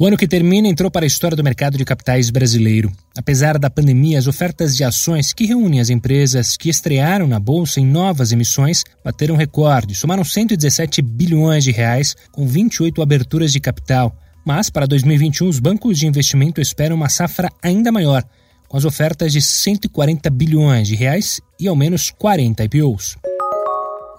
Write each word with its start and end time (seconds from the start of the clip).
O 0.00 0.06
ano 0.06 0.16
que 0.16 0.28
termina 0.28 0.68
entrou 0.68 0.88
para 0.88 1.04
a 1.04 1.08
história 1.08 1.36
do 1.36 1.42
mercado 1.42 1.76
de 1.76 1.84
capitais 1.84 2.30
brasileiro. 2.30 2.92
Apesar 3.16 3.58
da 3.58 3.68
pandemia, 3.68 4.16
as 4.16 4.28
ofertas 4.28 4.76
de 4.76 4.84
ações 4.84 5.32
que 5.32 5.44
reúnem 5.44 5.80
as 5.80 5.90
empresas 5.90 6.56
que 6.56 6.68
estrearam 6.68 7.26
na 7.26 7.40
bolsa 7.40 7.80
em 7.80 7.84
novas 7.84 8.30
emissões 8.30 8.84
bateram 9.04 9.34
recorde, 9.34 9.96
somaram 9.96 10.22
117 10.22 11.02
bilhões 11.02 11.64
de 11.64 11.72
reais, 11.72 12.14
com 12.30 12.46
28 12.46 13.02
aberturas 13.02 13.52
de 13.52 13.58
capital. 13.58 14.16
Mas 14.46 14.70
para 14.70 14.86
2021, 14.86 15.48
os 15.48 15.58
bancos 15.58 15.98
de 15.98 16.06
investimento 16.06 16.60
esperam 16.60 16.94
uma 16.94 17.08
safra 17.08 17.50
ainda 17.60 17.90
maior, 17.90 18.22
com 18.68 18.76
as 18.76 18.84
ofertas 18.84 19.32
de 19.32 19.42
140 19.42 20.30
bilhões 20.30 20.86
de 20.86 20.94
reais 20.94 21.40
e 21.58 21.66
ao 21.66 21.74
menos 21.74 22.12
40 22.12 22.62
IPOs. 22.62 23.16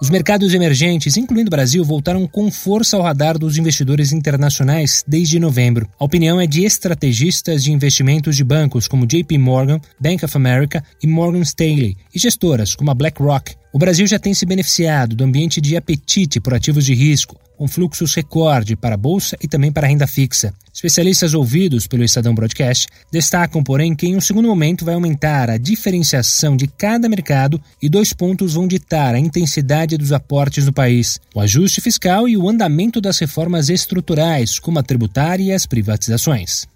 Os 0.00 0.08
mercados 0.08 0.54
emergentes, 0.54 1.18
incluindo 1.18 1.48
o 1.48 1.50
Brasil, 1.50 1.84
voltaram 1.84 2.26
com 2.26 2.50
força 2.50 2.96
ao 2.96 3.02
radar 3.02 3.36
dos 3.36 3.58
investidores 3.58 4.12
internacionais 4.12 5.04
desde 5.06 5.38
novembro. 5.38 5.86
A 5.98 6.04
opinião 6.04 6.40
é 6.40 6.46
de 6.46 6.64
estrategistas 6.64 7.62
de 7.62 7.70
investimentos 7.70 8.34
de 8.34 8.42
bancos 8.42 8.88
como 8.88 9.06
JP 9.06 9.36
Morgan, 9.36 9.78
Bank 10.00 10.24
of 10.24 10.34
America 10.34 10.82
e 11.02 11.06
Morgan 11.06 11.42
Stanley, 11.42 11.98
e 12.14 12.18
gestoras 12.18 12.74
como 12.74 12.90
a 12.90 12.94
BlackRock. 12.94 13.54
O 13.72 13.78
Brasil 13.78 14.04
já 14.04 14.18
tem 14.18 14.34
se 14.34 14.44
beneficiado 14.44 15.14
do 15.14 15.22
ambiente 15.22 15.60
de 15.60 15.76
apetite 15.76 16.40
por 16.40 16.52
ativos 16.52 16.84
de 16.84 16.92
risco, 16.92 17.36
com 17.56 17.68
fluxos 17.68 18.14
recorde 18.14 18.74
para 18.74 18.96
a 18.96 18.98
bolsa 18.98 19.36
e 19.40 19.46
também 19.46 19.70
para 19.70 19.86
a 19.86 19.90
renda 19.90 20.08
fixa. 20.08 20.52
Especialistas 20.74 21.34
ouvidos 21.34 21.86
pelo 21.86 22.02
Estadão 22.02 22.34
Broadcast 22.34 22.88
destacam, 23.12 23.62
porém, 23.62 23.94
que 23.94 24.08
em 24.08 24.16
um 24.16 24.20
segundo 24.20 24.48
momento 24.48 24.84
vai 24.84 24.94
aumentar 24.94 25.48
a 25.50 25.56
diferenciação 25.56 26.56
de 26.56 26.66
cada 26.66 27.08
mercado 27.08 27.60
e 27.80 27.88
dois 27.88 28.12
pontos 28.12 28.54
vão 28.54 28.66
ditar 28.66 29.14
a 29.14 29.20
intensidade 29.20 29.96
dos 29.96 30.10
aportes 30.10 30.66
no 30.66 30.72
país: 30.72 31.20
o 31.32 31.38
ajuste 31.38 31.80
fiscal 31.80 32.28
e 32.28 32.36
o 32.36 32.48
andamento 32.48 33.00
das 33.00 33.18
reformas 33.18 33.68
estruturais, 33.68 34.58
como 34.58 34.80
a 34.80 34.82
tributária 34.82 35.44
e 35.44 35.52
as 35.52 35.64
privatizações. 35.64 36.66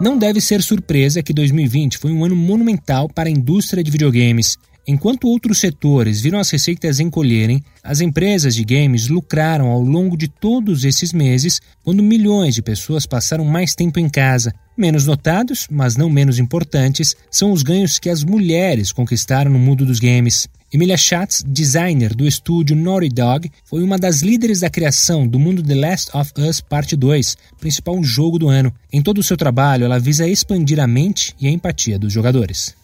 Não 0.00 0.18
deve 0.18 0.40
ser 0.40 0.60
surpresa 0.60 1.22
que 1.22 1.32
2020 1.32 1.96
foi 1.96 2.12
um 2.12 2.24
ano 2.24 2.36
monumental 2.36 3.08
para 3.08 3.28
a 3.28 3.32
indústria 3.32 3.82
de 3.82 3.90
videogames. 3.90 4.58
Enquanto 4.86 5.28
outros 5.28 5.60
setores 5.60 6.20
viram 6.20 6.38
as 6.38 6.50
receitas 6.50 7.00
encolherem, 7.00 7.62
as 7.82 8.02
empresas 8.02 8.54
de 8.54 8.62
games 8.64 9.08
lucraram 9.08 9.68
ao 9.68 9.80
longo 9.80 10.14
de 10.14 10.28
todos 10.28 10.84
esses 10.84 11.10
meses, 11.10 11.58
quando 11.82 12.02
milhões 12.02 12.54
de 12.54 12.60
pessoas 12.60 13.06
passaram 13.06 13.46
mais 13.46 13.74
tempo 13.74 13.98
em 13.98 14.10
casa. 14.10 14.52
Menos 14.76 15.06
notados, 15.06 15.66
mas 15.70 15.96
não 15.96 16.10
menos 16.10 16.38
importantes, 16.38 17.16
são 17.30 17.50
os 17.50 17.62
ganhos 17.62 17.98
que 17.98 18.10
as 18.10 18.22
mulheres 18.22 18.92
conquistaram 18.92 19.50
no 19.50 19.58
mundo 19.58 19.86
dos 19.86 19.98
games. 19.98 20.48
Emilia 20.74 20.96
Schatz, 20.96 21.44
designer 21.46 22.12
do 22.12 22.26
estúdio 22.26 22.74
Naughty 22.74 23.08
Dog, 23.08 23.48
foi 23.64 23.84
uma 23.84 23.96
das 23.96 24.22
líderes 24.22 24.58
da 24.58 24.68
criação 24.68 25.24
do 25.24 25.38
mundo 25.38 25.62
The 25.62 25.74
Last 25.76 26.10
of 26.12 26.32
Us 26.36 26.60
Parte 26.60 26.96
2, 26.96 27.36
principal 27.60 28.02
jogo 28.02 28.40
do 28.40 28.48
ano. 28.48 28.74
Em 28.92 29.00
todo 29.00 29.18
o 29.18 29.22
seu 29.22 29.36
trabalho, 29.36 29.84
ela 29.84 30.00
visa 30.00 30.26
expandir 30.26 30.80
a 30.80 30.86
mente 30.88 31.32
e 31.40 31.46
a 31.46 31.50
empatia 31.50 31.96
dos 31.96 32.12
jogadores. 32.12 32.74